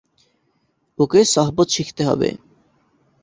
[0.99, 2.29] ওকে সহবত শিখতে হবে।